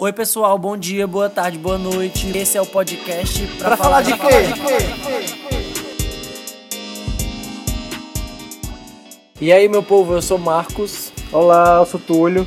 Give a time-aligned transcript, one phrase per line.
[0.00, 2.30] Oi, pessoal, bom dia, boa tarde, boa noite.
[2.38, 4.42] Esse é o podcast pra, pra falar, de, quê?
[4.42, 4.76] de quê?
[9.40, 11.12] E aí, meu povo, eu sou Marcos.
[11.32, 12.46] Olá, eu sou Túlio.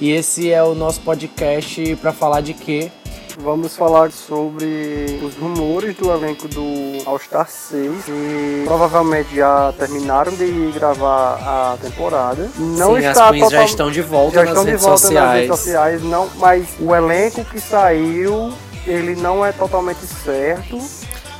[0.00, 2.90] E esse é o nosso podcast para falar de quê?
[3.38, 6.62] Vamos falar sobre os rumores do elenco do
[7.06, 12.50] All Star 6, que provavelmente já terminaram de gravar a temporada.
[12.56, 13.50] Não Sim, está as queens total...
[13.50, 16.02] já estão de volta, já nas, estão redes de volta nas redes sociais.
[16.02, 18.52] Não, mas o elenco que saiu,
[18.86, 20.78] ele não é totalmente certo.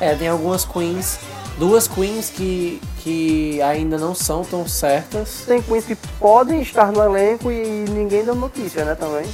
[0.00, 1.18] É, tem algumas queens
[1.58, 5.44] duas queens que, que ainda não são tão certas.
[5.46, 9.26] Tem queens que podem estar no elenco e ninguém dá notícia, né, também.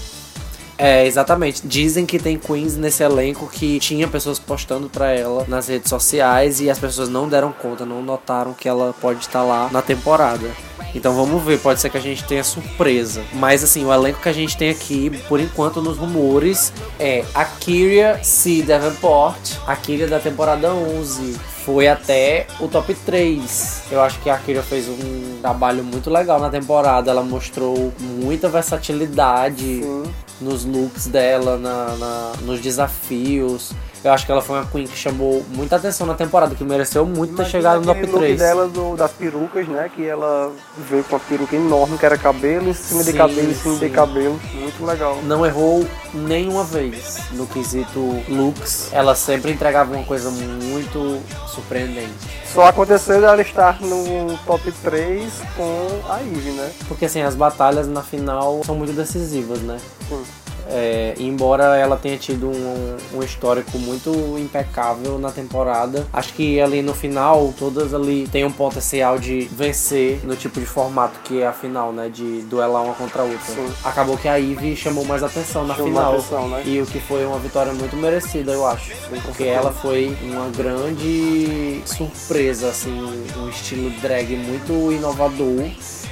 [0.79, 1.67] É, exatamente.
[1.67, 6.61] Dizem que tem queens nesse elenco que tinha pessoas postando para ela nas redes sociais
[6.61, 10.49] e as pessoas não deram conta, não notaram que ela pode estar lá na temporada.
[10.95, 13.23] Então vamos ver, pode ser que a gente tenha surpresa.
[13.35, 17.45] Mas assim, o elenco que a gente tem aqui, por enquanto, nos rumores, é a
[17.45, 18.63] Kyria C.
[18.63, 21.37] Davenport, a Kyria da temporada 11.
[21.65, 23.83] Foi até o top 3.
[23.91, 27.11] Eu acho que a Kyria fez um trabalho muito legal na temporada.
[27.11, 29.83] Ela mostrou muita versatilidade.
[29.83, 30.05] Sim
[30.41, 33.73] nos looks dela, na, na, nos desafios.
[34.05, 37.05] Eu acho que ela foi uma queen que chamou muita atenção na temporada, que mereceu
[37.05, 38.13] muito Imagina ter chegado no top 3.
[38.13, 39.91] look dela do, das perucas, né?
[39.95, 40.53] Que ela
[40.89, 43.75] veio com uma peruca enorme, que era cabelo em cima sim, de cabelo em cima
[43.75, 43.81] sim.
[43.81, 44.41] de cabelo.
[44.55, 45.19] Muito legal.
[45.25, 48.91] Não errou nenhuma vez no quesito looks.
[48.93, 52.13] Ela sempre entregava uma coisa muito surpreendente.
[52.47, 56.73] Só aconteceu ela estar no top 3 com a Ivy, né?
[56.87, 59.79] Porque assim, as batalhas na final são muito decisivas, né?
[60.09, 60.23] Sim.
[60.69, 66.83] É, embora ela tenha tido um, um, histórico muito impecável na temporada, acho que ali
[66.83, 71.47] no final, todas ali têm um potencial de vencer no tipo de formato que é
[71.47, 72.09] a final, né?
[72.09, 73.55] De duelar uma contra a outra.
[73.55, 73.73] Sim.
[73.85, 76.13] Acabou que a Ivy chamou mais atenção na chamou final.
[76.13, 76.63] Atenção, né?
[76.67, 78.91] E o que foi uma vitória muito merecida, eu acho.
[78.91, 85.69] Sim, porque ela foi uma grande surpresa, assim, um estilo drag muito inovador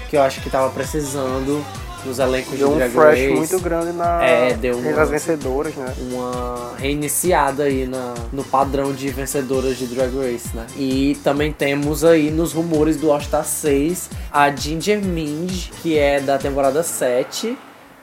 [0.08, 1.64] que eu acho que tava precisando
[2.04, 3.32] nos elencos deu de Drag um fresh Race.
[3.32, 5.94] muito grande na, é, deu uma, entre as vencedoras, né?
[6.10, 10.66] Uma reiniciada aí na, no padrão de vencedoras de Drag Race, né?
[10.76, 16.20] E também temos aí nos rumores do All Star 6 a Ginger Minj, que é
[16.20, 17.56] da temporada 7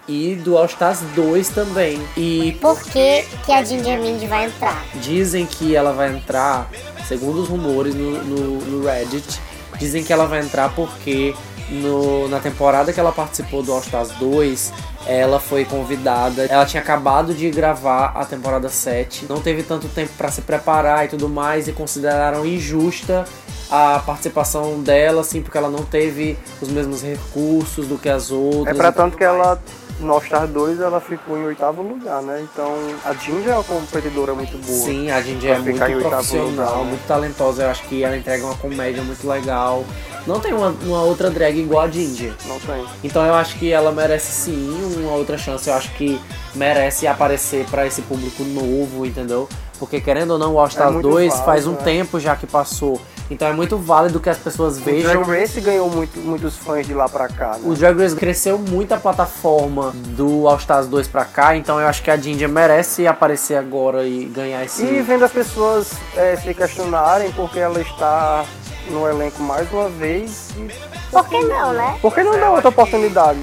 [0.07, 2.01] e do All Stars 2 também.
[2.17, 4.85] E por que, que a Ginger Minj vai entrar?
[4.95, 6.69] Dizem que ela vai entrar,
[7.07, 9.39] segundo os rumores no, no, no Reddit,
[9.77, 11.33] dizem que ela vai entrar porque
[11.73, 14.73] no, na temporada que ela participou do All Stars 2,
[15.05, 16.45] ela foi convidada.
[16.45, 21.05] Ela tinha acabado de gravar a temporada 7, não teve tanto tempo para se preparar
[21.05, 23.25] e tudo mais, e consideraram injusta
[23.69, 28.75] a participação dela, assim, porque ela não teve os mesmos recursos do que as outras.
[28.75, 29.59] É pra tanto que ela
[29.99, 32.41] no All-Star 2 ela ficou em oitavo lugar, né?
[32.51, 32.73] Então
[33.05, 34.79] a Ginger é uma competidora muito boa.
[34.79, 36.83] Sim, a Ginger é muito profissional, lugar, né?
[36.83, 37.63] muito talentosa.
[37.63, 39.83] Eu acho que ela entrega uma comédia muito legal.
[40.25, 42.33] Não tem uma, uma outra drag igual a Ginger.
[42.45, 42.85] Não tem.
[43.03, 45.69] Então eu acho que ela merece sim uma outra chance.
[45.69, 46.19] Eu acho que
[46.55, 49.49] merece aparecer para esse público novo, entendeu?
[49.79, 51.77] Porque querendo ou não, o All Star é 2 válido, faz um é.
[51.77, 53.01] tempo já que passou.
[53.29, 55.21] Então é muito válido que as pessoas vejam.
[55.21, 57.57] O Drag Race ganhou muito, muitos fãs de lá pra cá.
[57.57, 57.61] Né?
[57.63, 61.87] O Drag Race cresceu muito a plataforma do All Stars 2 pra cá, então eu
[61.87, 64.83] acho que a Ginger merece aparecer agora e ganhar esse.
[64.83, 68.45] E vendo as pessoas é, se questionarem porque ela está
[68.89, 70.49] no elenco mais uma vez.
[70.57, 70.67] E...
[71.09, 71.97] Por que não, né?
[72.01, 73.39] Por que não dá outra oportunidade?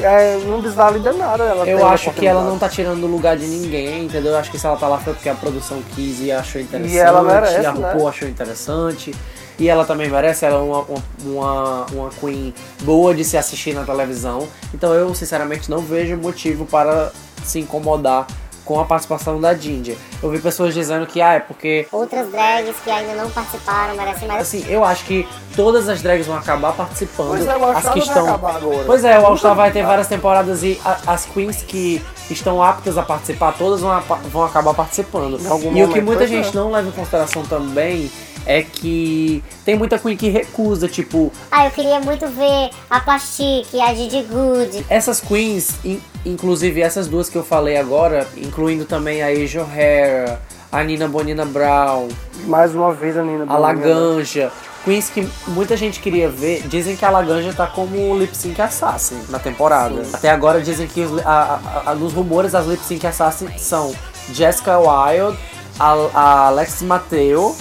[0.00, 1.44] É, não desvalida nada.
[1.44, 4.32] Ela eu acho que ela não tá tirando o lugar de ninguém, entendeu?
[4.32, 6.94] Eu acho que se ela tá lá foi porque a produção quis e achou interessante.
[6.94, 8.08] E ela merece, a RuPaul né?
[8.08, 9.14] achou interessante.
[9.58, 10.84] E ela também merece, ela é uma,
[11.24, 12.52] uma, uma queen
[12.82, 14.48] boa de se assistir na televisão.
[14.72, 17.12] Então eu, sinceramente, não vejo motivo para
[17.44, 18.26] se incomodar
[18.64, 19.96] com a participação da Ginger.
[20.22, 21.86] Eu vi pessoas dizendo que, ah, é porque.
[21.92, 24.42] Outras drags que ainda não participaram merecem mais.
[24.42, 27.28] Assim, eu acho que todas as drags vão acabar participando.
[27.28, 28.34] Pois é, o as que estão.
[28.34, 28.84] Agora.
[28.86, 32.62] Pois é, o All Star vai ter várias temporadas e a, as queens que estão
[32.62, 34.00] aptas a participar, todas vão,
[34.30, 35.38] vão acabar participando.
[35.74, 36.52] E o que muita gente é.
[36.52, 38.10] não leva em consideração também
[38.46, 41.32] é que tem muita Queen que recusa, tipo.
[41.50, 44.86] Ah, eu queria muito ver a Plastic, a Didi Good.
[44.88, 45.74] Essas Queens,
[46.24, 50.40] inclusive essas duas que eu falei agora, incluindo também a Asia O'Hara,
[50.70, 52.08] a Nina Bonina Brown.
[52.46, 53.54] Mais uma vez a Nina Bonina.
[53.54, 54.50] A Laganja.
[54.84, 59.18] Queens que muita gente queria ver, dizem que a Laganja tá como Lip Sync Assassin
[59.30, 60.04] na temporada.
[60.04, 60.10] Sim.
[60.12, 63.94] Até agora dizem que os, a, a, a, nos rumores as Lip Sync Assassin são
[64.30, 65.38] Jessica Wilde,
[65.80, 67.56] a, Alex Mateo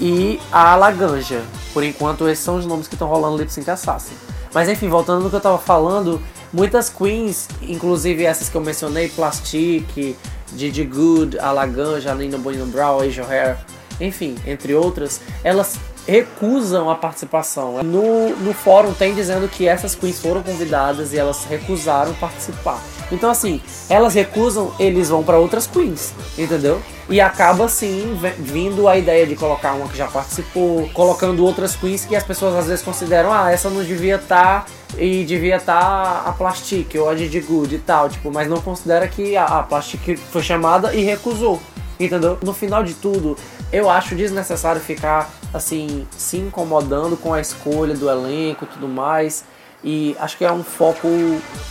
[0.00, 1.42] e a Laganja.
[1.72, 4.14] Por enquanto, esses são os nomes que estão rolando Lip Sync Assassin.
[4.52, 6.20] Mas enfim, voltando no que eu tava falando,
[6.52, 10.16] muitas queens, inclusive essas que eu mencionei, Plastic,
[10.56, 13.58] Gigi Good, Alaganja, Lina Bonino Brown, Asia Hair,
[14.00, 17.82] enfim, entre outras, elas recusam a participação.
[17.82, 22.80] No, no fórum tem dizendo que essas queens foram convidadas e elas recusaram participar.
[23.10, 26.80] Então assim, elas recusam, eles vão para outras queens, entendeu?
[27.08, 32.04] E acaba assim vindo a ideia de colocar uma que já participou, colocando outras queens
[32.04, 34.66] que as pessoas às vezes consideram, ah, essa não devia estar tá,
[34.96, 38.60] e devia estar tá a Plastic ou a Didi Good e tal, tipo, mas não
[38.60, 41.60] considera que a, a Plastic foi chamada e recusou.
[41.98, 42.38] Entendeu?
[42.42, 43.36] No final de tudo,
[43.70, 49.44] eu acho desnecessário ficar assim se incomodando com a escolha do elenco e tudo mais.
[49.82, 51.08] E acho que é um foco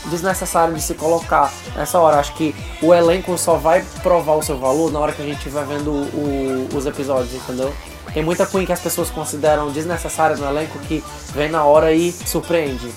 [0.06, 2.18] desnecessário de se colocar nessa hora.
[2.18, 5.38] Acho que o elenco só vai provar o seu valor na hora que a gente
[5.38, 7.74] estiver vendo o, os episódios, entendeu?
[8.14, 11.04] Tem muita Queen que as pessoas consideram desnecessária no elenco que
[11.34, 12.92] vem na hora e surpreende.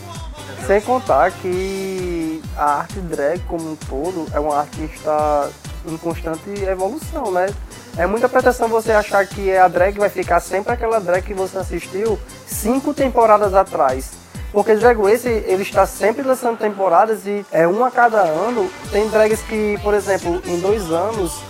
[0.67, 5.49] Sem contar que a arte drag como um todo é uma arte que está
[5.87, 7.49] em constante evolução, né?
[7.99, 11.59] É muita pretensão você achar que a drag vai ficar sempre aquela drag que você
[11.59, 14.22] assistiu cinco temporadas atrás.
[14.53, 18.71] Porque Drag Race ele está sempre lançando temporadas e é um a cada ano.
[18.91, 21.41] Tem drags que, por exemplo, em dois anos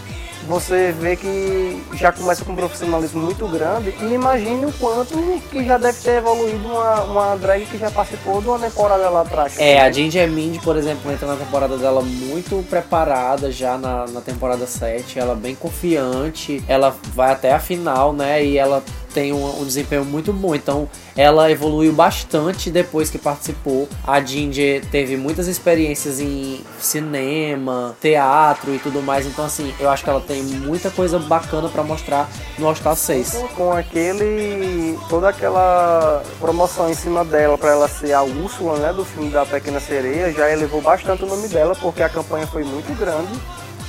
[0.46, 5.16] você vê que já começa com um profissionalismo muito grande e imagine o quanto
[5.50, 9.22] que já deve ter evoluído uma, uma drag que já participou de uma temporada lá
[9.22, 9.58] atrás.
[9.58, 14.20] É, a Ginger Mind, por exemplo, entra na temporada dela muito preparada já na, na
[14.20, 18.82] temporada 7, ela bem confiante, ela vai até a final, né, e ela
[19.12, 20.54] tem um, um, desempenho muito bom.
[20.54, 23.88] Então ela evoluiu bastante depois que participou.
[24.06, 29.26] A Ginger teve muitas experiências em cinema, teatro e tudo mais.
[29.26, 32.28] Então assim, eu acho que ela tem muita coisa bacana para mostrar
[32.58, 33.44] no All Star 6.
[33.56, 39.04] Com aquele toda aquela promoção em cima dela para ela ser a Úrsula, né, do
[39.04, 42.96] filme da Pequena Sereia, já elevou bastante o nome dela porque a campanha foi muito
[42.98, 43.32] grande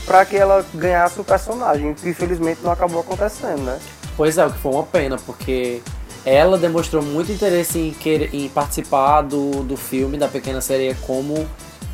[0.05, 3.79] para que ela ganhasse o personagem, que infelizmente não acabou acontecendo, né?
[4.15, 5.81] Pois é, o que foi uma pena, porque
[6.25, 11.47] ela demonstrou muito interesse em, querer, em participar do, do filme da Pequena Sereia como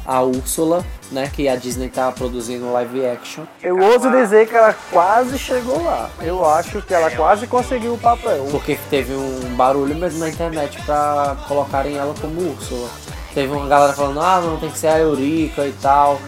[0.06, 3.44] a Úrsula, né, que a Disney está produzindo live action.
[3.62, 6.10] Eu ouso dizer que ela quase chegou lá.
[6.19, 8.48] Eu acho que ela quase conseguiu o papel.
[8.50, 12.89] Porque teve um barulho mesmo na internet para colocarem ela como Úrsula.
[13.36, 16.19] Teve uma galera falando, ah, não, tem que ser a Eurica e tal.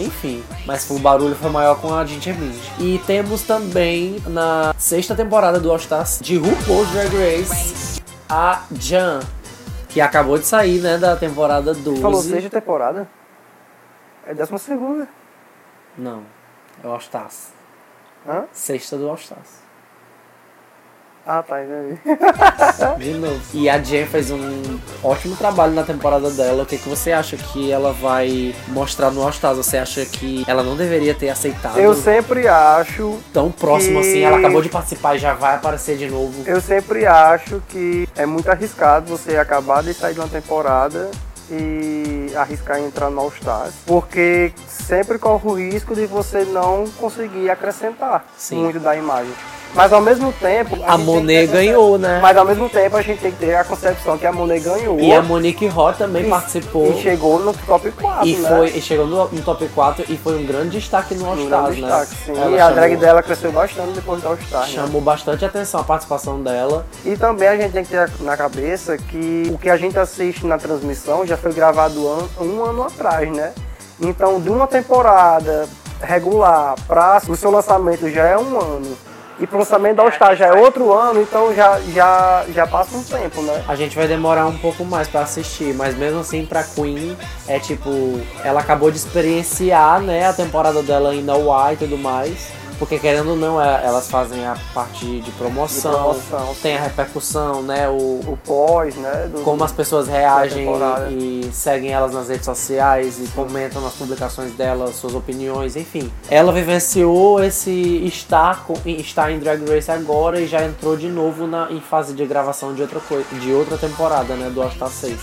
[0.00, 2.56] Enfim, mas o barulho foi maior com a Ginger Mind.
[2.78, 9.20] E temos também na sexta temporada do All Stars de RuPaul's Drag Race a Jan,
[9.88, 12.00] que acabou de sair, né, da temporada 12.
[12.00, 13.08] Falou sexta temporada?
[14.26, 15.06] É décima segunda.
[15.98, 16.22] Não,
[16.82, 17.52] é o All Stars.
[18.26, 18.44] Hã?
[18.52, 19.59] Sexta do All Stars.
[21.26, 22.00] Ah, tá, entendi.
[22.98, 23.40] De novo.
[23.52, 26.62] E a Jen fez um ótimo trabalho na temporada dela.
[26.62, 29.56] O que, que você acha que ela vai mostrar no All Stars?
[29.56, 31.78] Você acha que ela não deveria ter aceitado?
[31.78, 33.18] Eu sempre acho.
[33.32, 34.08] Tão próximo que...
[34.08, 36.42] assim, ela acabou de participar e já vai aparecer de novo.
[36.46, 41.10] Eu sempre acho que é muito arriscado você acabar de sair de uma temporada
[41.50, 47.50] e arriscar entrar no All Stars, porque sempre corre o risco de você não conseguir
[47.50, 48.62] acrescentar Sim.
[48.64, 49.32] muito da imagem.
[49.74, 50.76] Mas ao mesmo tempo.
[50.84, 52.18] A, a Monet ganhou, né?
[52.20, 54.98] Mas ao mesmo tempo a gente tem que ter a concepção que a Monet ganhou.
[54.98, 56.92] E a Monique Ró também e, participou.
[56.92, 58.26] E chegou no top 4.
[58.26, 58.48] E, né?
[58.48, 61.78] foi, e chegou no, no, top 4 e foi um grande destaque no All Stars,
[61.78, 62.06] um né?
[62.06, 62.32] Sim.
[62.36, 64.68] Ela e a drag dela cresceu bastante depois do All Stars.
[64.68, 64.74] Né?
[64.74, 65.04] Chamou né?
[65.04, 66.84] bastante atenção a participação dela.
[67.04, 70.44] E também a gente tem que ter na cabeça que o que a gente assiste
[70.46, 73.52] na transmissão já foi gravado um, um ano atrás, né?
[74.00, 75.68] Então, de uma temporada
[76.00, 79.09] regular para o seu lançamento já é um ano
[79.40, 83.40] e pro lançamento da já é outro ano, então já, já, já passa um tempo,
[83.42, 83.64] né?
[83.66, 87.16] A gente vai demorar um pouco mais para assistir, mas mesmo assim pra Queen
[87.48, 92.59] é tipo, ela acabou de experienciar, né, a temporada dela ainda Y e tudo mais.
[92.80, 96.80] Porque querendo ou não, é, elas fazem a parte de promoção, de promoção tem a
[96.80, 97.86] repercussão, né?
[97.90, 99.28] O, o pós, né?
[99.30, 100.66] Do, como as pessoas reagem
[101.10, 106.10] e, e, seguem elas nas redes sociais e comentam nas publicações delas suas opiniões, enfim.
[106.30, 107.70] Ela vivenciou esse
[108.06, 112.24] estar, estar em Drag Race agora e já entrou de novo na, em fase de
[112.24, 114.48] gravação de outra, coisa, de outra temporada, né?
[114.48, 115.18] Do All Star 6.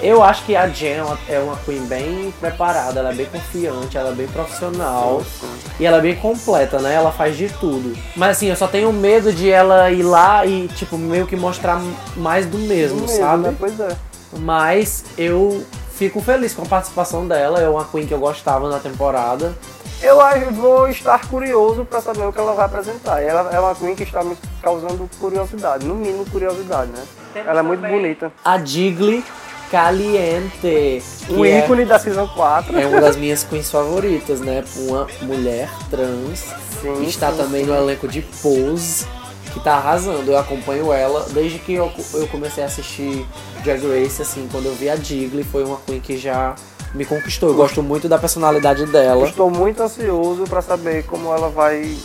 [0.00, 4.10] Eu acho que a Jen é uma Queen bem preparada, ela é bem confiante, ela
[4.10, 5.70] é bem profissional sim, sim.
[5.80, 6.85] e ela é bem completa, né?
[6.90, 7.96] Ela faz de tudo.
[8.14, 11.80] Mas assim, eu só tenho medo de ela ir lá e, tipo, meio que mostrar
[12.16, 13.42] mais do mesmo, do sabe?
[13.42, 13.56] Mesmo, né?
[13.58, 13.96] Pois é.
[14.38, 18.78] Mas eu fico feliz com a participação dela, é uma Queen que eu gostava na
[18.78, 19.54] temporada.
[20.02, 20.18] Eu
[20.52, 23.22] vou estar curioso para saber o que ela vai apresentar.
[23.22, 27.02] Ela é uma Queen que está me causando curiosidade, no mínimo curiosidade, né?
[27.32, 28.30] Temos ela é muito bonita.
[28.44, 29.24] A Digley
[29.70, 31.02] Caliente.
[31.28, 32.78] O é- ícone da Season 4.
[32.78, 34.64] É uma das minhas queens favoritas, né?
[34.76, 36.44] Uma mulher trans.
[36.80, 37.70] Sim, está sim, também sim.
[37.70, 39.06] no elenco de Pose.
[39.52, 40.30] Que tá arrasando.
[40.30, 43.26] Eu acompanho ela desde que eu, eu comecei a assistir
[43.64, 46.54] Drag Race, assim, quando eu vi a Digley, foi uma queen que já
[46.94, 47.50] me conquistou.
[47.50, 49.26] Eu gosto muito da personalidade dela.
[49.26, 51.96] Estou muito ansioso pra saber como ela vai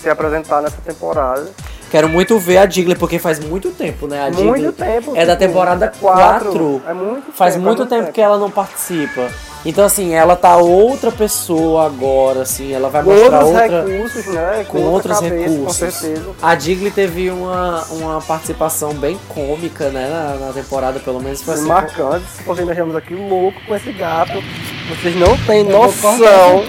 [0.00, 1.50] se apresentar nessa temporada.
[1.90, 4.22] Quero muito ver a Digley, porque faz muito tempo, né?
[4.22, 5.12] A Digley muito tempo.
[5.14, 6.80] é da tipo, temporada quatro.
[6.80, 6.82] 4.
[6.88, 9.28] É muito Faz tempo, muito é tempo que ela não participa.
[9.64, 13.84] Então, assim, ela tá outra pessoa agora, assim, ela vai Com mostrar outros outra.
[13.86, 14.66] recursos, né?
[14.68, 15.66] com outra outros cabeça, recursos.
[15.66, 16.30] Com certeza.
[16.42, 21.54] A Digley teve uma, uma participação bem cômica, né, na, na temporada, pelo menos foi
[21.54, 21.66] assim.
[21.66, 22.26] marcante.
[22.44, 24.42] Porque nós estamos aqui louco com esse gato.
[24.88, 26.64] Vocês não têm noção.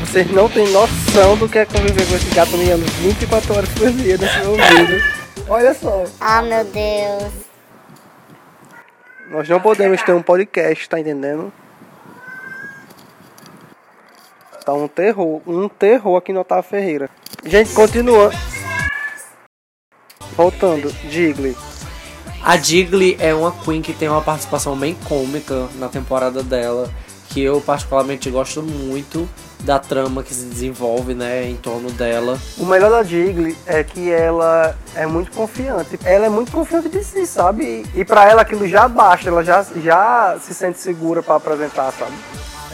[0.00, 3.90] Vocês não têm noção do que é conviver com esse gato miando 24 horas por
[3.92, 5.04] dia nesse meu ouvido.
[5.48, 6.02] Olha só.
[6.20, 7.32] Ah, meu Deus.
[9.30, 11.52] Nós não podemos ter um podcast, tá entendendo?
[14.64, 17.10] Tá um terror, um terror aqui no Otávio Ferreira.
[17.44, 18.30] Gente, continua.
[20.34, 21.54] Voltando, Digley.
[22.42, 26.90] A Digley é uma queen que tem uma participação bem cômica na temporada dela,
[27.28, 29.28] que eu particularmente gosto muito
[29.60, 32.38] da trama que se desenvolve, né, em torno dela.
[32.58, 35.98] O melhor da Digley é que ela é muito confiante.
[36.04, 37.84] Ela é muito confiante de si, sabe?
[37.94, 42.12] E, pra ela aquilo já basta, ela já, já se sente segura pra apresentar, sabe?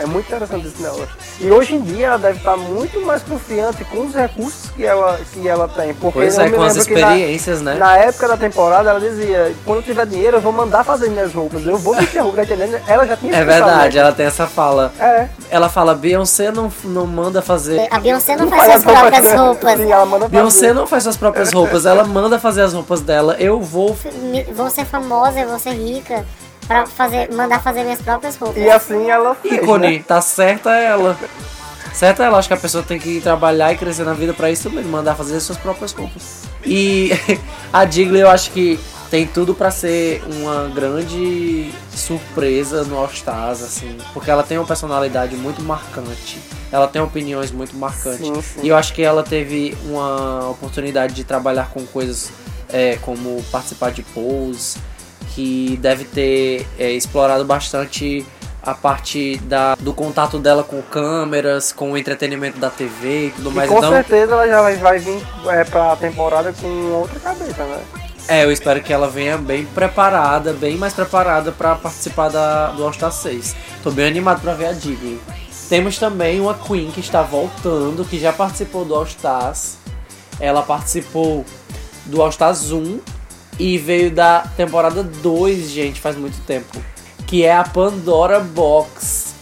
[0.01, 1.07] É muito interessante isso nela.
[1.39, 5.19] E hoje em dia ela deve estar muito mais confiante com os recursos que ela,
[5.33, 5.93] que ela tem.
[5.95, 7.75] Porque Pois eu é, me com as lembro que na- experiências, né?
[7.75, 11.33] Na época da temporada, ela dizia: quando eu tiver dinheiro, eu vou mandar fazer minhas
[11.33, 11.65] roupas.
[11.67, 12.81] Eu vou vestir a roupa, tá entendendo?
[12.87, 13.99] Ela já tinha É verdade, pensamento.
[13.99, 14.93] ela tem essa fala.
[14.99, 15.29] É.
[15.51, 17.87] Ela fala, Beyoncé não, não manda fazer.
[17.91, 19.41] A Beyoncé não Faz faz as suas próprias roupas.
[19.47, 19.81] roupas.
[19.81, 20.73] Sim, ela manda Beyoncé fazer.
[20.75, 23.37] não faz suas próprias roupas, ela manda fazer as roupas dela.
[23.39, 23.97] Eu vou.
[24.55, 26.25] Vou ser famosa, vou ser rica
[26.71, 28.63] pra fazer, mandar fazer minhas próprias roupas.
[28.63, 29.55] E assim ela fez.
[29.55, 30.05] Ícone, né?
[30.07, 31.19] tá certa ela.
[31.93, 34.71] Certa ela, acho que a pessoa tem que trabalhar e crescer na vida pra isso
[34.71, 36.43] mesmo, mandar fazer as suas próprias roupas.
[36.65, 37.11] E
[37.73, 38.79] a Digley eu acho que
[39.11, 44.67] tem tudo pra ser uma grande surpresa no All Stars, assim, porque ela tem uma
[44.67, 46.39] personalidade muito marcante.
[46.71, 48.25] Ela tem opiniões muito marcantes.
[48.25, 48.61] Sim, sim.
[48.63, 52.31] E eu acho que ela teve uma oportunidade de trabalhar com coisas
[52.69, 54.79] é, como participar de polls,
[55.35, 58.27] que deve ter é, explorado bastante
[58.63, 63.51] a parte da, do contato dela com câmeras, com o entretenimento da TV e tudo
[63.51, 63.71] E mais.
[63.71, 67.81] com Então, certeza ela já vai, vir é, pra temporada com outra cabeça, né?
[68.29, 72.85] é, eu espero que ela venha bem preparada, bem mais preparada para participar da, do
[72.85, 73.57] All Star 6.
[73.83, 75.19] Tô bem animado para ver a Digley.
[75.69, 79.79] Temos também uma Queen que está voltando, que já participou do All Stars.
[80.39, 81.45] Ela participou
[82.07, 83.01] do All Stars 1
[83.59, 86.79] e veio da temporada 2, gente, faz muito tempo.
[87.27, 89.35] Que é a Pandora Box.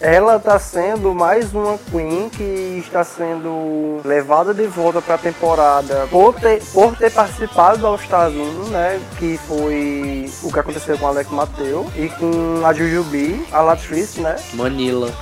[0.00, 6.34] Ela tá sendo mais uma Queen que está sendo levada de volta pra temporada por
[6.40, 8.98] ter, por ter participado do All Stars 1, né?
[9.18, 14.22] Que foi o que aconteceu com o Alex Mateu e com a Jujubi, a Latrice,
[14.22, 14.36] né?
[14.54, 15.12] Manila.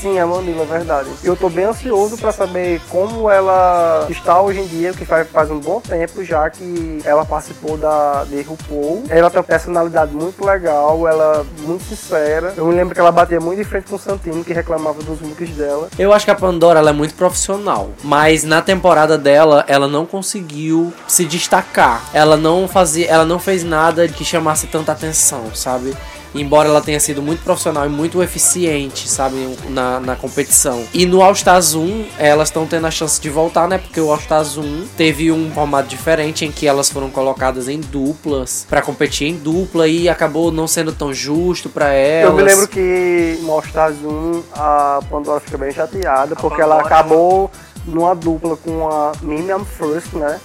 [0.00, 1.08] Sim, a Manila, é verdade.
[1.24, 5.50] Eu tô bem ansioso pra saber como ela está hoje em dia, que faz, faz
[5.50, 9.04] um bom tempo já que ela participou da de RuPaul.
[9.08, 12.52] Ela tem uma personalidade muito legal, ela é muito sincera.
[12.56, 15.20] Eu me lembro que ela batia muito de frente com o Santino, que reclamava dos
[15.20, 15.88] looks dela.
[15.98, 20.04] Eu acho que a Pandora ela é muito profissional, mas na temporada dela ela não
[20.04, 22.04] conseguiu se destacar.
[22.12, 25.96] Ela não fazia, ela não fez nada que chamasse tanta atenção, sabe?
[26.40, 30.84] Embora ela tenha sido muito profissional e muito eficiente, sabe, na, na competição.
[30.92, 33.78] E no All Stars 1, elas estão tendo a chance de voltar, né?
[33.78, 37.80] Porque o All Stars 1 teve um formato diferente em que elas foram colocadas em
[37.80, 42.30] duplas pra competir em dupla e acabou não sendo tão justo pra elas.
[42.30, 46.80] Eu me lembro que no All Stars 1 a Pandora fica bem chateada, porque ela
[46.80, 47.50] acabou
[47.86, 50.40] numa dupla com a Mimiam First, né?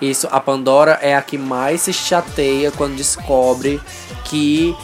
[0.00, 3.80] Isso, a Pandora é a que mais se chateia quando descobre
[4.24, 4.76] que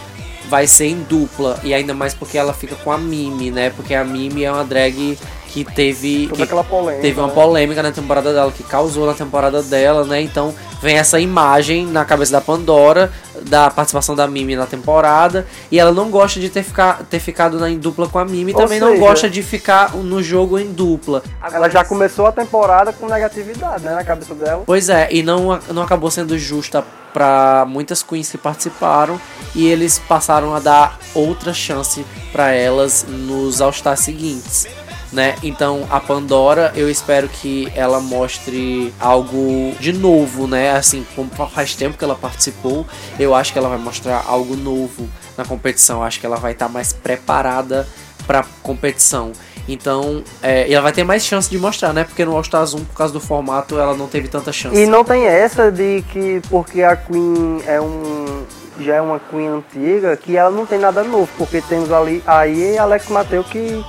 [0.49, 1.58] vai ser em dupla.
[1.62, 3.70] E ainda mais porque ela fica com a Mimi, né?
[3.70, 5.18] Porque a Mimi é uma drag
[5.52, 6.28] que teve.
[6.28, 7.02] Toda que polêmica.
[7.02, 7.34] Teve uma né?
[7.34, 10.20] polêmica na temporada dela, que causou na temporada dela, né?
[10.22, 15.46] Então vem essa imagem na cabeça da Pandora, da participação da Mimi na temporada.
[15.70, 18.52] E ela não gosta de ter, ficar, ter ficado na, em dupla com a Mimi.
[18.52, 21.22] Ou também não seja- gosta de ficar no jogo em dupla.
[21.52, 23.94] Ela já começou a temporada com negatividade, né?
[23.94, 24.62] Na cabeça dela.
[24.66, 26.82] Pois é, e não, não acabou sendo justa
[27.12, 29.21] para muitas queens que participaram
[29.54, 34.66] e eles passaram a dar outra chance para elas nos All Stars seguintes.
[35.12, 35.37] né?
[35.42, 40.71] Então a Pandora, eu espero que ela mostre algo de novo, né?
[40.71, 42.87] Assim, como faz tempo que ela participou,
[43.19, 45.99] eu acho que ela vai mostrar algo novo na competição.
[45.99, 47.87] Eu acho que ela vai estar tá mais preparada
[48.26, 49.33] para competição.
[49.69, 52.04] Então, é, ela vai ter mais chance de mostrar, né?
[52.04, 54.76] Porque no All Stars 1, por causa do formato, ela não teve tanta chance.
[54.76, 58.45] E não tem essa de que porque a Queen é um
[58.81, 62.76] já é uma Queen antiga, que ela não tem nada novo, porque temos ali aí
[62.78, 63.85] Alex Mateu que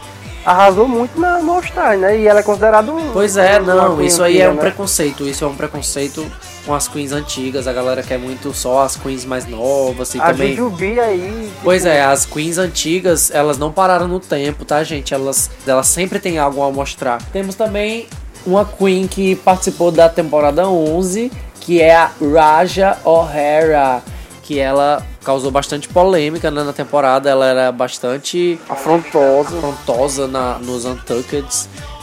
[0.45, 2.19] arrasou muito na, All Star, né?
[2.19, 3.11] E ela é considerada um.
[3.11, 4.61] Pois é, não, isso aí é um né?
[4.61, 5.27] preconceito.
[5.27, 6.25] Isso é um preconceito
[6.65, 7.67] com as queens antigas.
[7.67, 10.55] A galera quer muito só as queens mais novas e a também.
[10.55, 11.47] Jujubi aí.
[11.47, 11.61] Tipo...
[11.63, 15.13] Pois é, as queens antigas, elas não pararam no tempo, tá, gente?
[15.13, 17.21] Elas, elas sempre têm algo a mostrar.
[17.31, 18.07] Temos também
[18.45, 24.03] uma queen que participou da temporada 11, que é a Raja O'Hara
[24.43, 27.29] que ela causou bastante polêmica né, na temporada.
[27.29, 31.47] Ela era bastante afrontosa, afrontosa na, nos Untucked.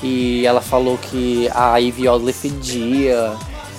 [0.03, 3.33] E ela falou que a Ivy Odley fedia.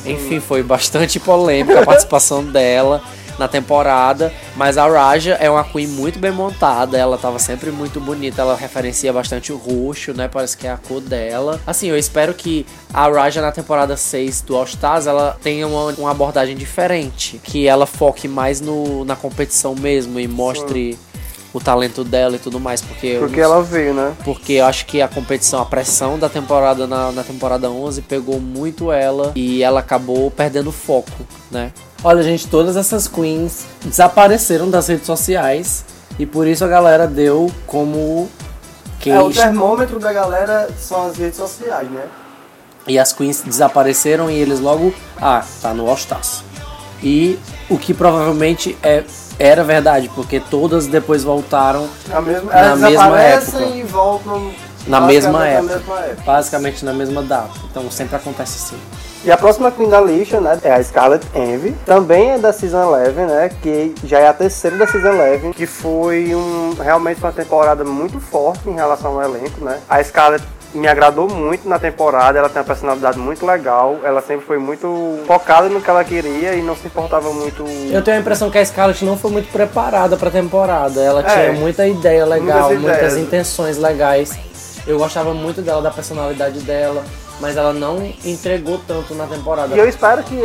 [0.06, 3.02] Enfim, foi bastante polêmica a participação dela
[3.42, 8.00] na temporada, mas a Raja é uma queen muito bem montada, ela tava sempre muito
[8.00, 10.28] bonita, ela referencia bastante o roxo, né?
[10.28, 11.60] Parece que é a cor dela.
[11.66, 15.86] Assim, eu espero que a Raja na temporada 6 do All Stars, ela tenha uma,
[15.94, 21.11] uma abordagem diferente, que ela foque mais no, na competição mesmo e mostre Sim
[21.54, 24.14] o talento dela e tudo mais, porque porque eu, ela veio, né?
[24.24, 28.40] Porque eu acho que a competição, a pressão da temporada na, na temporada 11 pegou
[28.40, 31.12] muito ela e ela acabou perdendo foco,
[31.50, 31.72] né?
[32.04, 35.86] Olha, gente, todas essas queens desapareceram das redes sociais
[36.18, 38.30] e por isso a galera deu como
[39.00, 42.06] quem É o termômetro da galera são as redes sociais, né?
[42.88, 46.44] E as queens desapareceram e eles logo, ah, tá no All Stars.
[47.04, 47.38] E
[47.70, 49.04] o que provavelmente é
[49.42, 51.90] era verdade, porque todas depois voltaram
[52.22, 53.64] mesma, na mesma época.
[53.64, 54.52] e voltam
[54.86, 56.24] na mesma época, mesma época.
[56.24, 57.52] Basicamente na mesma data.
[57.70, 58.82] Então sempre acontece assim.
[59.24, 61.76] E a próxima Queen da lista, né, é a Scarlet Envy.
[61.86, 65.68] Também é da Season 11, né, que já é a terceira da Season 11, que
[65.68, 69.80] foi um, realmente uma temporada muito forte em relação ao elenco, né.
[69.88, 74.46] A Scarlet me agradou muito na temporada, ela tem uma personalidade muito legal, ela sempre
[74.46, 77.66] foi muito focada no que ela queria e não se importava muito.
[77.92, 81.24] Eu tenho a impressão que a Scarlett não foi muito preparada pra temporada, ela é,
[81.24, 84.38] tinha muita ideia legal, muitas, muitas intenções legais.
[84.88, 87.04] Eu gostava muito dela, da personalidade dela
[87.42, 89.76] mas ela não entregou tanto na temporada.
[89.76, 90.40] E eu espero que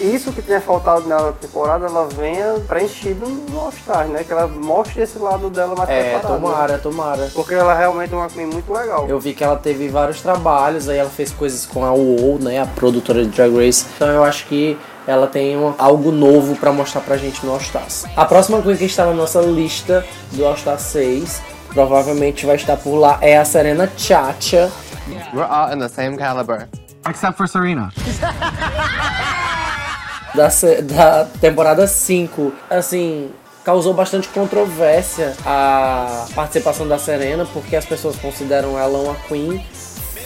[0.00, 4.24] isso que tenha faltado na temporada ela venha preenchido no All-Star, né?
[4.24, 6.14] Que ela mostre esse lado dela mais é.
[6.14, 7.30] É, tomara, tomara.
[7.32, 9.08] Porque ela realmente é uma Queen muito legal.
[9.08, 12.60] Eu vi que ela teve vários trabalhos, aí ela fez coisas com a UOL, né?
[12.60, 13.86] A produtora de Drag Race.
[13.94, 18.04] Então eu acho que ela tem um, algo novo para mostrar pra gente no All-Stars.
[18.16, 22.96] A próxima Queen que está na nossa lista do All-Star 6 provavelmente vai estar por
[22.96, 24.70] lá é a Serena Chacha
[25.32, 26.68] We're all in the same caliber.
[27.06, 27.92] Except for Serena.
[30.34, 30.48] da,
[30.82, 32.52] da temporada 5.
[32.68, 33.30] Assim,
[33.64, 39.64] causou bastante controvérsia a participação da Serena, porque as pessoas consideram ela uma queen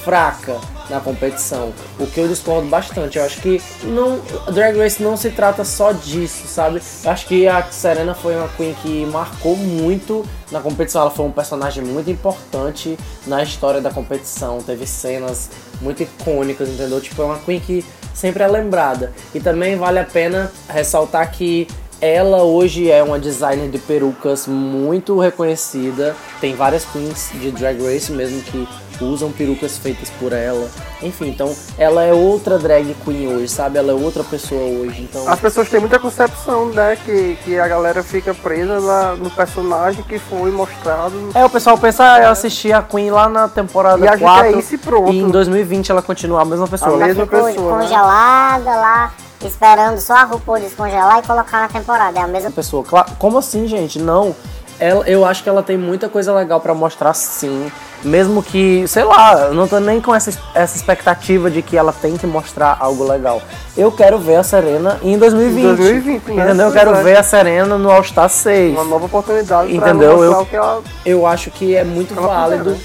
[0.05, 3.19] fraca na competição, o que eu discordo bastante.
[3.19, 4.21] Eu acho que não,
[4.53, 6.81] Drag Race não se trata só disso, sabe?
[7.03, 11.03] Eu acho que a Serena foi uma queen que marcou muito na competição.
[11.03, 14.59] Ela foi um personagem muito importante na história da competição.
[14.59, 17.01] Teve cenas muito icônicas, entendeu?
[17.01, 19.13] Tipo, é uma queen que sempre é lembrada.
[19.35, 21.67] E também vale a pena ressaltar que
[22.01, 26.15] ela hoje é uma designer de perucas muito reconhecida.
[26.41, 28.67] Tem várias queens de Drag Race mesmo que
[29.01, 30.69] usam perucas feitas por ela.
[31.03, 33.79] Enfim, então ela é outra drag queen hoje, sabe?
[33.79, 35.03] Ela é outra pessoa hoje.
[35.03, 39.31] Então as pessoas têm muita concepção, né, que, que a galera fica presa lá no
[39.31, 41.31] personagem que foi mostrado.
[41.35, 44.59] É, o pessoal pensa, ah, eu assisti a Queen lá na temporada e 4 é
[44.59, 45.13] isso e, pronto.
[45.13, 46.95] e em 2020 ela continua a mesma pessoa.
[46.95, 47.83] A mesma pessoa, né?
[47.83, 48.77] congelada né?
[48.77, 49.13] lá
[49.47, 52.19] esperando só a RuPaul descongelar e colocar na temporada.
[52.19, 52.85] É a mesma pessoa.
[53.19, 53.99] Como assim, gente?
[53.99, 54.35] Não.
[54.79, 57.71] Ela, eu acho que ela tem muita coisa legal para mostrar sim.
[58.03, 61.93] Mesmo que, sei lá, eu não tô nem com essa, essa expectativa de que ela
[61.93, 63.41] tem que mostrar algo legal.
[63.77, 65.65] Eu quero ver a Serena em 2020.
[65.65, 66.45] Em 2020, né?
[66.45, 66.67] Entendeu?
[66.67, 68.75] Eu quero ver a Serena no All Star 6.
[68.75, 70.23] Uma nova oportunidade entendeu?
[70.23, 70.83] eu, ela...
[71.07, 72.77] eu acho que é muito válido.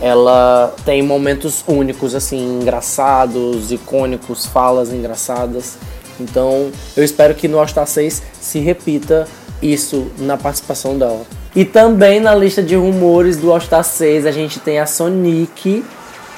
[0.00, 5.78] Ela tem momentos únicos, assim, engraçados, icônicos, falas engraçadas.
[6.20, 9.26] Então, eu espero que no All Star 6 se repita
[9.62, 11.24] isso na participação dela.
[11.54, 15.82] E também na lista de rumores do All Star 6 a gente tem a Sonic,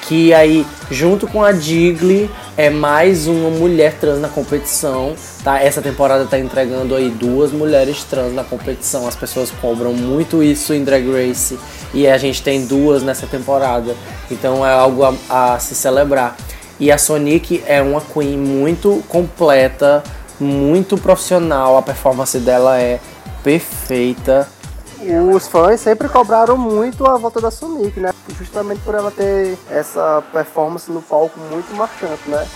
[0.03, 5.61] que aí junto com a Digley é mais uma mulher trans na competição, tá?
[5.61, 9.07] Essa temporada tá entregando aí duas mulheres trans na competição.
[9.07, 11.59] As pessoas cobram muito isso em Drag Race
[11.93, 13.95] e a gente tem duas nessa temporada.
[14.31, 15.13] Então é algo a,
[15.53, 16.37] a se celebrar.
[16.79, 20.01] E a Sonic é uma Queen muito completa,
[20.39, 23.01] muito profissional, a performance dela é
[23.43, 24.47] perfeita.
[25.33, 28.13] Os fãs sempre cobraram muito a volta da Sonic, né?
[28.37, 32.47] Justamente por ela ter essa performance no palco muito marcante, né?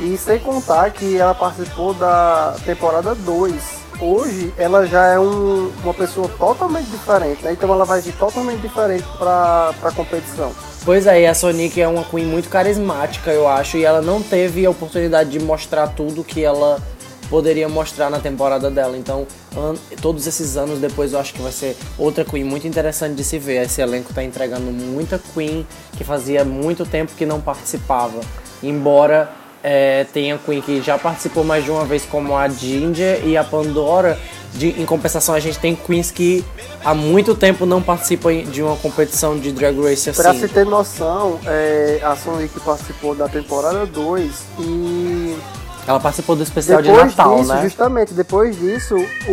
[0.00, 3.82] E sem contar que ela participou da temporada 2.
[4.00, 7.52] Hoje ela já é um, uma pessoa totalmente diferente, né?
[7.52, 10.52] Então ela vai vir totalmente diferente para a competição.
[10.84, 14.66] Pois é, a Sonic é uma Queen muito carismática, eu acho, e ela não teve
[14.66, 16.82] a oportunidade de mostrar tudo que ela
[17.30, 18.96] poderia mostrar na temporada dela.
[18.98, 19.24] Então,
[20.00, 23.38] todos esses anos depois, eu acho que vai ser outra Queen muito interessante de se
[23.38, 23.62] ver.
[23.62, 25.64] Esse elenco tá entregando muita Queen
[25.96, 28.20] que fazia muito tempo que não participava.
[28.60, 29.30] Embora
[29.62, 33.36] é, tem a Queen que já participou mais de uma vez, como a Ginger e
[33.36, 34.18] a Pandora.
[34.54, 36.44] De, em compensação, a gente tem Queens que
[36.84, 40.22] há muito tempo não participam de uma competição de Drag Race assim.
[40.22, 45.36] Pra se ter noção, é, a Sonic participou da temporada 2 e
[45.86, 47.62] ela participou do especial depois de Natal, disso, né?
[47.62, 48.94] Justamente, depois disso,
[49.26, 49.32] o,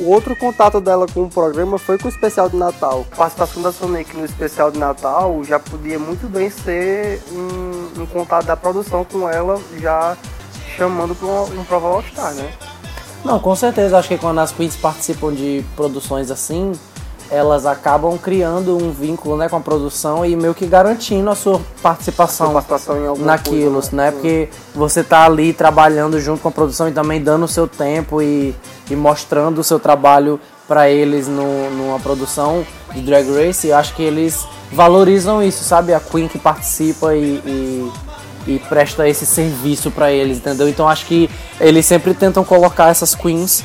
[0.00, 3.06] o, outro contato dela com o programa foi com o especial de Natal.
[3.12, 8.06] A participação da Sonic no especial de Natal já podia muito bem ser um, um
[8.06, 10.16] contato da produção com ela, já
[10.76, 12.52] chamando para um, um prova All-Star, né?
[13.24, 13.98] Não, com certeza.
[13.98, 16.72] Acho que quando as queens participam de produções assim,
[17.30, 21.60] elas acabam criando um vínculo né, com a produção e meio que garantindo a sua
[21.82, 24.04] participação, sua participação naquilo, coisa, né?
[24.04, 24.10] né?
[24.12, 28.22] Porque você tá ali trabalhando junto com a produção e também dando o seu tempo
[28.22, 28.54] e,
[28.90, 33.66] e mostrando o seu trabalho para eles no, numa produção de Drag Race.
[33.66, 35.94] Eu acho que eles valorizam isso, sabe?
[35.94, 37.92] A Queen que participa e, e,
[38.46, 40.68] e presta esse serviço para eles, entendeu?
[40.68, 41.28] Então acho que
[41.60, 43.64] eles sempre tentam colocar essas queens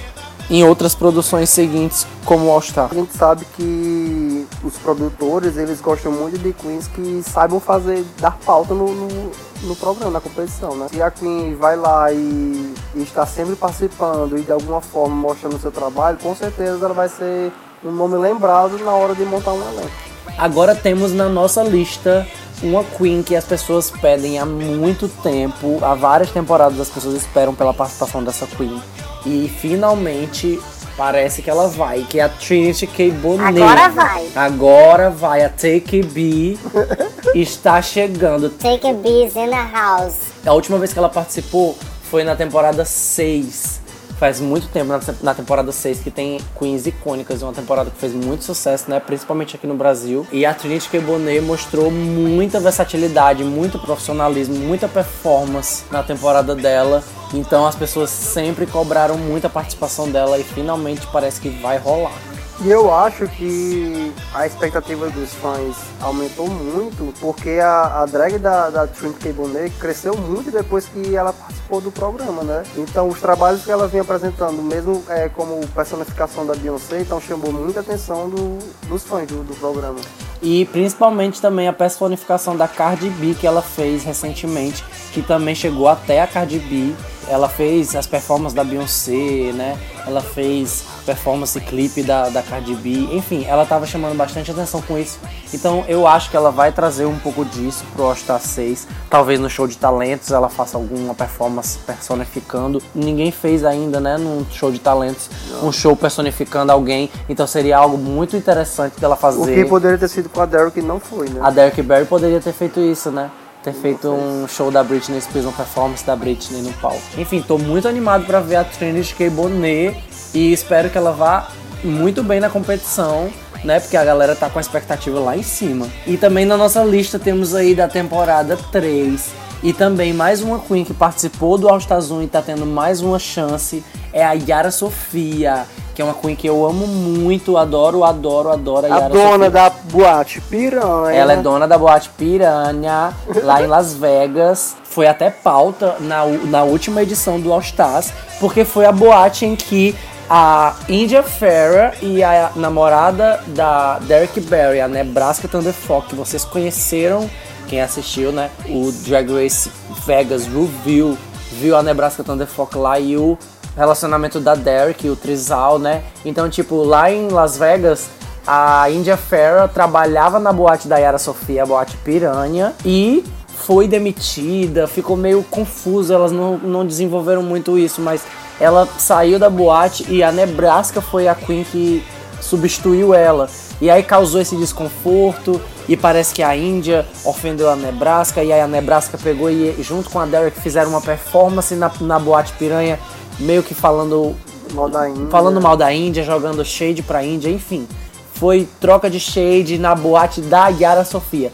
[0.50, 2.90] em outras produções seguintes como All Star.
[2.92, 8.38] A gente sabe que os produtores eles gostam muito de queens que saibam fazer, dar
[8.46, 9.32] pauta no, no,
[9.64, 10.88] no programa, na competição, né?
[10.92, 15.56] Se a queen vai lá e, e, está sempre participando e de alguma forma mostrando
[15.56, 17.52] o seu trabalho, com certeza ela vai ser
[17.84, 20.12] um nome lembrado na hora de montar um elenco.
[20.38, 22.28] Agora temos na nossa lista
[22.64, 27.54] uma Queen que as pessoas pedem há muito tempo, há várias temporadas as pessoas esperam
[27.54, 28.82] pela participação dessa Queen.
[29.26, 30.60] E finalmente
[30.96, 33.12] parece que ela vai, que é a Trinity K.
[33.12, 33.62] Bonet.
[33.62, 34.28] Agora vai.
[34.36, 36.58] Agora vai, a Take B
[37.34, 38.50] está chegando.
[38.50, 40.18] Take B is in the house.
[40.46, 43.81] A última vez que ela participou foi na temporada 6
[44.22, 48.44] faz muito tempo, na, temporada 6, que tem queens icônicas, uma temporada que fez muito
[48.44, 49.00] sucesso, né?
[49.00, 50.28] Principalmente aqui no Brasil.
[50.32, 51.00] E a Trinity K.
[51.00, 57.04] Bonet mostrou muita versatilidade, muito profissionalismo, muita performance na temporada dela.
[57.34, 62.31] Então as pessoas sempre cobraram muita participação dela e finalmente parece que vai rolar.
[62.64, 68.70] E eu acho que a expectativa dos fãs aumentou muito, porque a, a drag da,
[68.70, 69.34] da Trinity K.
[69.34, 72.62] Bonet cresceu muito depois que ela participou do programa, né?
[72.78, 77.52] Então os trabalhos que ela vinha apresentando, mesmo é, como personificação da Beyoncé, então chamou
[77.52, 80.00] muita atenção do, dos fãs do, do programa.
[80.40, 85.88] E principalmente também a personificação da Cardi B que ela fez recentemente, que também chegou
[85.88, 86.94] até a Cardi B.
[87.28, 89.80] Ela fez as performances da Beyoncé, né?
[90.06, 92.90] Ela fez performance clipe da, da Cardi B.
[93.12, 95.20] Enfim, ela tava chamando bastante atenção com isso.
[95.54, 98.88] Então eu acho que ela vai trazer um pouco disso pro All Star 6.
[99.10, 102.82] Talvez no show de talentos ela faça alguma performance personificando.
[102.96, 105.30] Ninguém fez ainda, né, num show de talentos,
[105.62, 107.10] um show personificando alguém.
[107.28, 109.42] Então seria algo muito interessante dela fazer.
[109.42, 111.42] O que poderia ter sido com a Derek não foi, né?
[111.44, 113.30] A Derek Barry poderia ter feito isso, né?
[113.64, 117.00] ter feito um show da Britney Spears, uma performance da Britney no palco.
[117.16, 119.30] Enfim, tô muito animado para ver a Trinity K.
[119.30, 121.48] Bonet e espero que ela vá
[121.84, 123.30] muito bem na competição,
[123.64, 123.80] né?
[123.80, 125.88] Porque a galera tá com a expectativa lá em cima.
[126.06, 130.84] E também na nossa lista temos aí da temporada 3 e também mais uma Queen
[130.84, 134.72] que participou do All Stars 1 e tá tendo mais uma chance é a Yara
[134.72, 139.10] Sofia, que é uma Queen que eu amo muito, adoro, adoro, adoro a Yara A
[139.10, 139.50] dona Sofia.
[139.52, 141.16] da boate Piranha.
[141.16, 143.14] Ela é dona da boate Piranha,
[143.44, 144.76] lá em Las Vegas.
[144.84, 149.56] Foi até pauta na, na última edição do All Stars, porque foi a boate em
[149.56, 149.96] que
[150.34, 157.30] a India Farah e a namorada da Derek Barry, a Nebraska Thunderfuck, que vocês conheceram,
[157.68, 158.50] quem assistiu, né?
[158.70, 159.70] O Drag Race
[160.06, 161.18] Vegas Review,
[161.52, 163.38] viu a Nebraska Thunderfuck lá e o
[163.76, 166.02] relacionamento da Derek, o Trizal, né?
[166.24, 168.10] Então, tipo, lá em Las Vegas,
[168.48, 174.88] a India Farah trabalhava na boate da Yara Sofia, a boate Piranha, e foi demitida,
[174.88, 178.24] ficou meio confuso, elas não, não desenvolveram muito isso, mas
[178.62, 182.04] ela saiu da boate e a Nebraska foi a Queen que
[182.40, 183.50] substituiu ela.
[183.82, 188.62] E aí causou esse desconforto e parece que a Índia ofendeu a Nebraska e aí
[188.62, 193.00] a Nebraska pegou e junto com a Derek fizeram uma performance na, na boate piranha,
[193.40, 194.36] meio que falando
[194.74, 195.28] Mal da Índia.
[195.28, 197.88] falando mal da Índia, jogando shade pra Índia, enfim.
[198.36, 201.52] Foi troca de shade na boate da Yara Sofia.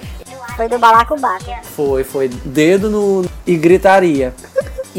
[0.56, 1.46] Foi do balacobaco.
[1.76, 4.34] Foi, foi dedo no e gritaria.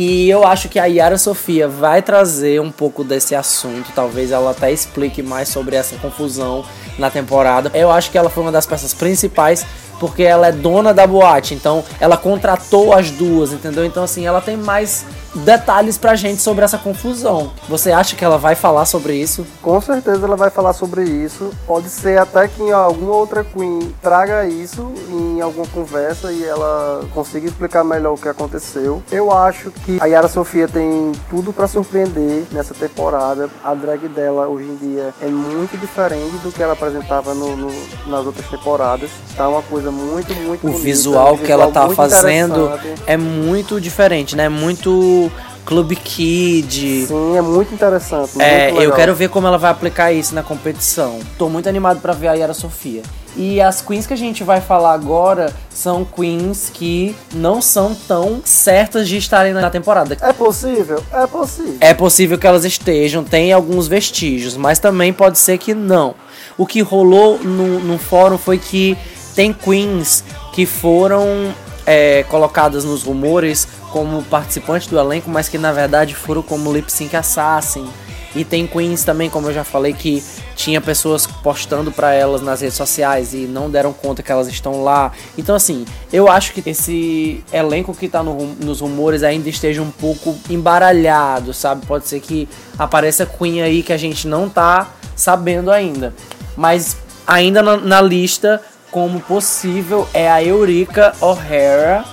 [0.01, 3.91] E eu acho que a Yara Sofia vai trazer um pouco desse assunto.
[3.93, 6.65] Talvez ela até explique mais sobre essa confusão
[6.97, 7.69] na temporada.
[7.75, 9.67] Eu acho que ela foi uma das peças principais
[9.99, 11.55] porque ela é dona da boate.
[11.55, 13.85] Então ela contratou as duas, entendeu?
[13.85, 17.53] Então assim, ela tem mais detalhes pra gente sobre essa confusão.
[17.69, 19.47] Você acha que ela vai falar sobre isso?
[19.63, 21.51] Com certeza ela vai falar sobre isso.
[21.67, 27.47] Pode ser até que alguma outra Queen traga isso em alguma conversa e ela consiga
[27.47, 29.03] explicar melhor o que aconteceu.
[29.13, 33.49] Eu acho que a Yara Sofia tem tudo pra surpreender nessa temporada.
[33.63, 37.73] A drag dela hoje em dia é muito diferente do que ela apresentava no- no-
[38.07, 39.11] nas outras temporadas.
[39.37, 42.71] Tá uma coisa muito, muito O bonita, visual que ela visual tá muito fazendo
[43.07, 44.49] é muito diferente, né?
[44.49, 45.31] Muito
[45.69, 47.07] Club Kid.
[47.07, 48.41] Sim, é muito interessante.
[48.41, 51.19] É, eu quero ver como ela vai aplicar isso na competição.
[51.37, 53.03] Tô muito animado pra ver a Yara Sofia.
[53.37, 58.41] E as queens que a gente vai falar agora são queens que não são tão
[58.45, 60.17] certas de estarem na temporada.
[60.23, 61.05] É possível?
[61.13, 61.77] É possível.
[61.81, 66.15] É possível que elas estejam, tem alguns vestígios, mas também pode ser que não.
[66.57, 68.97] O que rolou no, no fórum foi que
[69.39, 71.55] tem queens que foram
[71.87, 76.91] é, colocadas nos rumores como participantes do elenco, mas que na verdade foram como lip
[76.91, 77.89] sync assassin.
[78.35, 80.25] E tem queens também, como eu já falei, que
[80.57, 84.83] tinha pessoas postando pra elas nas redes sociais e não deram conta que elas estão
[84.83, 85.13] lá.
[85.39, 89.91] Então, assim, eu acho que esse elenco que tá no nos rumores ainda esteja um
[89.93, 91.87] pouco embaralhado, sabe?
[91.87, 96.13] Pode ser que apareça Queen aí que a gente não tá sabendo ainda.
[96.57, 102.05] Mas ainda na, na lista, como possível, é a Eureka O'Hara,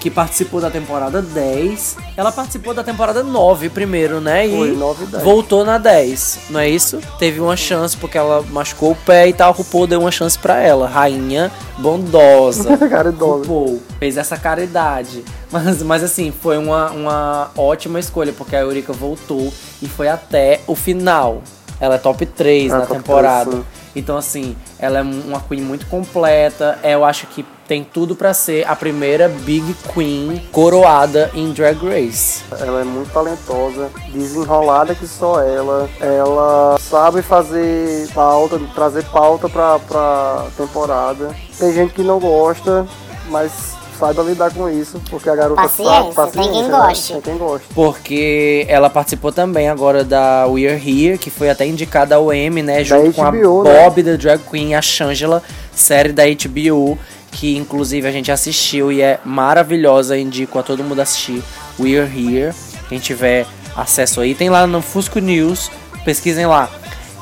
[0.00, 1.96] que participou da temporada 10.
[2.16, 4.46] Ela participou da temporada 9 primeiro, né?
[4.46, 5.22] E Foi, 9 e 10.
[5.22, 7.00] voltou na 10, não é isso?
[7.18, 9.52] Teve uma chance porque ela machucou o pé e tal.
[9.52, 10.88] RuPaul deu uma chance pra ela.
[10.88, 12.78] Rainha bondosa.
[12.88, 13.40] Caridosa.
[13.46, 15.22] RuPaul fez essa caridade.
[15.52, 20.60] Mas, mas assim, foi uma, uma ótima escolha porque a Eureka voltou e foi até
[20.66, 21.42] o final.
[21.78, 23.50] Ela é top 3 É, na top temporada.
[23.50, 23.79] 3, sim.
[23.94, 26.78] Então, assim, ela é uma queen muito completa.
[26.82, 32.42] Eu acho que tem tudo pra ser a primeira Big Queen coroada em Drag Race.
[32.58, 35.88] Ela é muito talentosa, desenrolada que só ela.
[36.00, 41.34] Ela sabe fazer pauta, trazer pauta pra, pra temporada.
[41.58, 42.86] Tem gente que não gosta,
[43.28, 46.32] mas saiba lidar com isso, porque a garota Paciência, sabe.
[46.32, 46.68] tem quem né?
[46.68, 47.12] goste.
[47.12, 47.66] Tem quem goste.
[47.74, 52.82] Porque ela participou também agora da We're Here, que foi até indicada ao Emmy, né?
[52.82, 53.84] Junto com a HBO, né?
[53.84, 55.42] Bob, da Drag Queen, a Shangela,
[55.74, 56.98] série da HBO,
[57.30, 60.16] que inclusive a gente assistiu e é maravilhosa.
[60.16, 61.42] Indico a todo mundo assistir
[61.78, 62.54] We're Here.
[62.88, 65.70] Quem tiver acesso aí, tem lá no Fusco News,
[66.04, 66.68] pesquisem lá.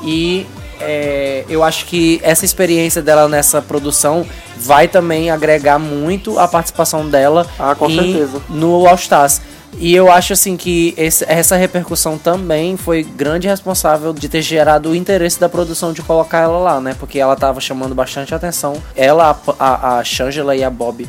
[0.01, 0.47] E
[0.79, 4.25] é, eu acho que essa experiência dela nessa produção
[4.57, 8.41] vai também agregar muito a participação dela Ah, com em- certeza.
[8.49, 9.41] no All Stars.
[9.77, 14.89] E eu acho assim que esse- essa repercussão também foi grande responsável de ter gerado
[14.89, 16.95] o interesse da produção de colocar ela lá, né?
[16.99, 18.73] Porque ela tava chamando bastante atenção.
[18.95, 21.07] Ela, a, a, Shangela e a Bob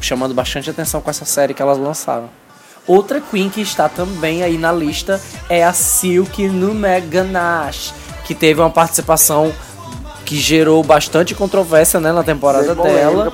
[0.00, 2.28] chamando bastante atenção com essa série que elas lançaram.
[2.86, 6.46] Outra Queen que está também aí na lista é a Silk
[7.08, 7.92] Ganache,
[8.32, 9.52] que teve uma participação
[10.24, 13.30] que gerou bastante controvérsia né, na temporada dela.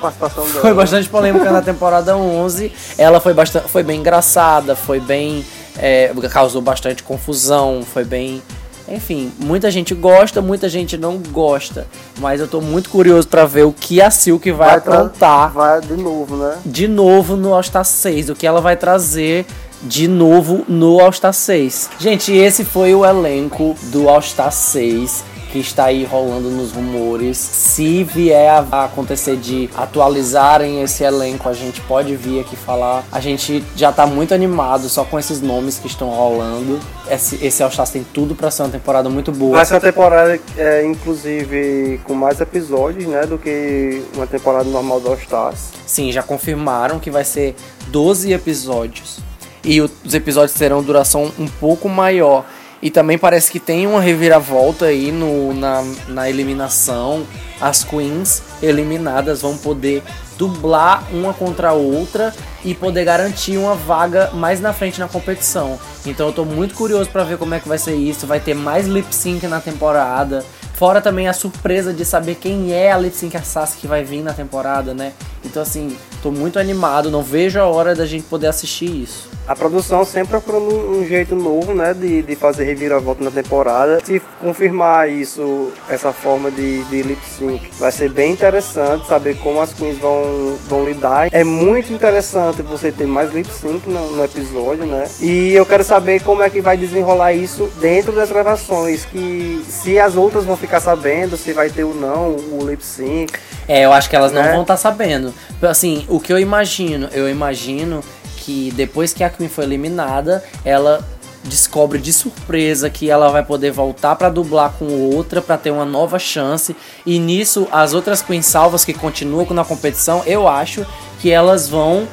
[0.61, 2.71] Foi bastante polêmica na temporada 11.
[2.97, 5.45] Ela foi, bastante, foi bem engraçada, foi bem.
[5.77, 8.41] é, causou bastante confusão, foi bem.
[8.87, 11.85] Enfim, muita gente gosta, muita gente não gosta.
[12.17, 15.79] Mas eu tô muito curioso pra ver o que a Silk vai, tra- aprontar Vai
[15.81, 16.57] de novo, né?
[16.65, 18.31] de novo no All Star 6.
[18.31, 19.45] O que ela vai trazer
[19.81, 21.89] de novo no All Star 6.
[21.99, 27.37] Gente, esse foi o elenco do All Star 6 que está aí rolando nos rumores.
[27.37, 33.03] Se vier a acontecer de atualizarem esse elenco, a gente pode vir aqui falar.
[33.11, 36.79] A gente já tá muito animado só com esses nomes que estão rolando.
[37.09, 39.57] Esse, esse All Stars tem tudo para ser uma temporada muito boa.
[39.57, 43.25] Vai ser uma temporada, é, inclusive, com mais episódios, né?
[43.25, 45.69] Do que uma temporada normal do All Stars.
[45.85, 47.55] Sim, já confirmaram que vai ser
[47.87, 49.28] 12 episódios.
[49.63, 52.45] E os episódios terão duração um pouco maior.
[52.81, 57.25] E também parece que tem uma reviravolta aí no, na, na eliminação.
[57.59, 60.01] As queens eliminadas vão poder
[60.37, 65.77] dublar uma contra a outra e poder garantir uma vaga mais na frente na competição.
[66.05, 68.25] Então eu tô muito curioso pra ver como é que vai ser isso.
[68.25, 70.45] Vai ter mais lip sync na temporada.
[70.79, 74.23] Fora também a surpresa de saber quem é a Lip Sync Assassin que vai vir
[74.23, 75.11] na temporada, né?
[75.43, 79.27] Então, assim, tô muito animado, não vejo a hora da gente poder assistir isso.
[79.49, 83.99] A produção sempre procurando um, jeito novo, né, de, de fazer reviravolta na temporada.
[84.05, 89.59] Se confirmar isso, essa forma de, de lip sync, vai ser bem interessante saber como
[89.59, 91.29] as queens vão, vão lidar.
[91.31, 95.07] É muito interessante você ter mais lip sync no, no episódio, né?
[95.19, 99.97] E eu quero saber como é que vai desenrolar isso dentro das gravações, que se
[99.97, 103.33] as outras vão ficar sabendo, se vai ter ou não o lip sync.
[103.67, 104.51] É, eu acho que elas não Né?
[104.51, 105.33] vão estar sabendo.
[105.59, 108.03] Assim, o que eu imagino, eu imagino
[108.49, 111.07] que depois que a Queen foi eliminada, ela
[111.43, 115.85] descobre de surpresa que ela vai poder voltar pra dublar com outra pra ter uma
[115.85, 116.75] nova chance.
[117.05, 120.83] E nisso as outras Queen salvas que continuam na competição, eu acho
[121.19, 122.07] que elas vão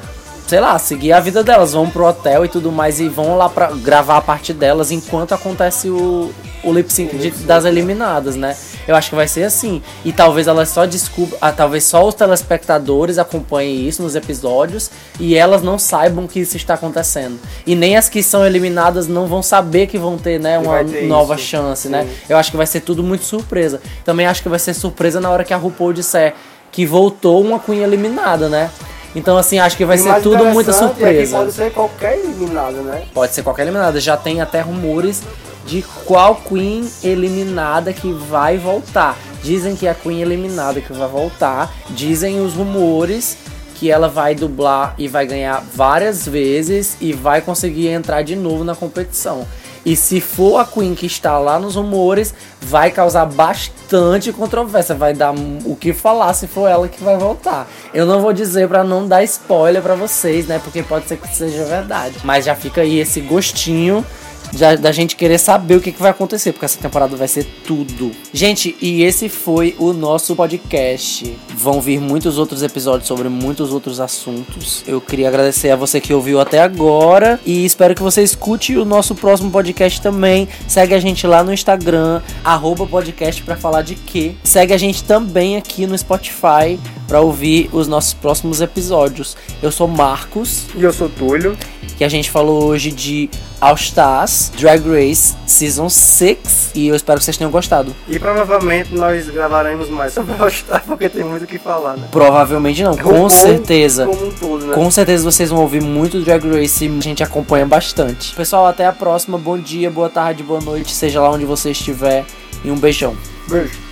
[0.47, 3.49] sei lá, seguir a vida delas, vão pro hotel e tudo mais e vão lá
[3.49, 6.31] pra gravar a parte delas enquanto acontece o,
[6.63, 8.55] o lip sync de- das eliminadas, né?
[8.87, 9.81] Eu acho que vai ser assim.
[10.05, 15.35] E talvez elas só descubram, ah, talvez só os telespectadores acompanhem isso nos episódios e
[15.35, 17.37] elas não saibam que isso está acontecendo.
[17.65, 21.03] E nem as que são eliminadas não vão saber que vão ter, né, uma ter
[21.05, 21.43] nova isso.
[21.43, 22.03] chance, né?
[22.03, 22.09] Sim.
[22.29, 23.81] Eu acho que vai ser tudo muito surpresa.
[24.05, 26.33] Também acho que vai ser surpresa na hora que a RuPaul disser
[26.71, 28.69] que voltou uma Queen eliminada, né?
[29.15, 31.37] Então, assim, acho que vai E ser tudo muita é surpresa.
[31.37, 33.03] pode ser qualquer eliminado, né?
[33.13, 33.99] Pode ser qualquer eliminada.
[33.99, 35.23] Já tem até rumores
[35.65, 39.17] de qual Queen eliminada que vai voltar.
[39.43, 41.73] Dizem que é a Queen eliminada que vai voltar.
[41.89, 43.37] Dizem os rumores
[43.75, 48.63] que ela vai dublar e vai ganhar várias vezes e vai conseguir entrar de novo
[48.63, 49.45] na competição.
[49.87, 55.13] E se for a Queen que está lá nos rumores, vai causar bastante controvérsia, vai
[55.13, 57.65] dar o que falar se for ela que vai voltar.
[57.93, 60.59] Eu não vou dizer pra não dar spoiler pra vocês, né?
[60.61, 62.17] Porque pode ser que seja verdade.
[62.25, 64.05] Mas já fica aí esse gostinho
[64.53, 67.45] já- da gente querer saber o que, que vai acontecer, porque essa temporada vai ser
[67.65, 68.11] tudo.
[68.33, 71.35] Gente, e esse foi o nosso podcast.
[71.55, 74.83] Vão vir muitos outros episódios sobre muitos outros assuntos.
[74.87, 78.85] Eu queria agradecer a você que ouviu até agora e espero que você escute o
[78.85, 80.47] nosso próximo podcast também.
[80.67, 84.35] Segue a gente lá no Instagram, arroba podcast pra falar de quê.
[84.43, 89.35] Segue a gente também aqui no Spotify pra ouvir os nossos próximos episódios.
[89.61, 91.57] Eu sou Marcos E eu sou Túlio.
[91.97, 93.29] que a gente falou hoje de
[93.59, 97.95] All Stars Drag Race Season 6 e eu espero que vocês tenham gostado.
[98.07, 102.07] E provavelmente nós gravaremos mais sobre o All-Star, porque tem muito o que falar, né?
[102.11, 104.05] Provavelmente não, com certeza.
[104.05, 104.73] Como um todo, né?
[104.73, 108.35] Com certeza vocês vão ouvir muito Drag Race e a gente acompanha bastante.
[108.35, 109.37] Pessoal, até a próxima.
[109.37, 112.25] Bom dia, boa tarde, boa noite, seja lá onde você estiver.
[112.63, 113.15] E um beijão.
[113.47, 113.86] Beijo.